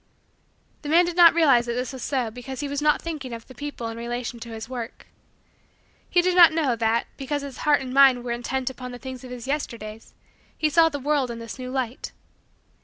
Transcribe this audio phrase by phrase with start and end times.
[0.81, 3.45] The man did not realize that this was so because he was not thinking of
[3.45, 5.05] the people in their relation to his work.
[6.09, 9.23] He did not know, that, because his heart and mind were intent upon the things
[9.23, 10.15] of his Yesterdays,
[10.57, 12.13] he saw the world in this new light.